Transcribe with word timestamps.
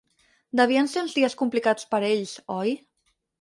Devien 0.59 0.89
ser 0.93 0.99
uns 1.07 1.13
dies 1.17 1.35
complicats 1.41 1.85
per 1.93 2.01
ells, 2.09 2.33
oi? 2.57 2.75